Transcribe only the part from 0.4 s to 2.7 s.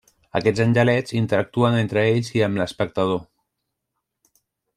angelets interactuen entre ells i amb